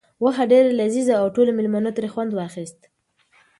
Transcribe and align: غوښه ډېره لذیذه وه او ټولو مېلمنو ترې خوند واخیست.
غوښه 0.21 0.43
ډېره 0.51 0.69
لذیذه 0.79 1.13
وه 1.15 1.21
او 1.21 1.27
ټولو 1.35 1.51
مېلمنو 1.57 1.91
ترې 1.97 2.09
خوند 2.13 2.31
واخیست. 2.33 2.79